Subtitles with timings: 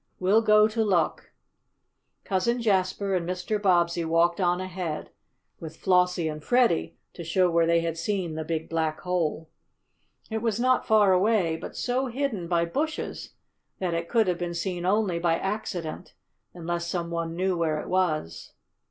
[0.19, 1.31] "We'll go to look!"
[2.23, 3.61] Cousin Jasper and Mr.
[3.61, 5.11] Bobbsey walked on ahead,
[5.59, 9.51] with Flossie and Freddie to show where they had seen the big, black hole.
[10.31, 13.35] It was not far away, but so hidden by bushes
[13.77, 16.15] that it could have been seen only by accident,
[16.51, 18.53] unless some one knew where it was.